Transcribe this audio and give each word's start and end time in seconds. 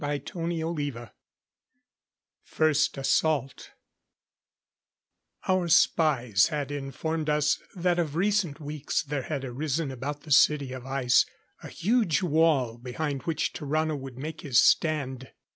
CHAPTER 0.03 0.45
XXXIII 0.49 1.09
First 2.41 2.97
Assault 2.97 3.69
Our 5.47 5.67
spies 5.67 6.47
had 6.47 6.71
informed 6.71 7.29
us 7.29 7.59
that 7.75 7.99
of 7.99 8.15
recent 8.15 8.59
weeks 8.59 9.03
there 9.03 9.21
had 9.21 9.45
arisen 9.45 9.91
about 9.91 10.21
the 10.21 10.31
City 10.31 10.71
of 10.73 10.87
Ice 10.87 11.27
a 11.61 11.67
huge 11.69 12.23
wall 12.23 12.79
behind 12.79 13.21
which 13.27 13.53
Tarrano 13.53 13.95
would 13.95 14.17
make 14.17 14.41
his 14.41 14.59
stand. 14.59 15.33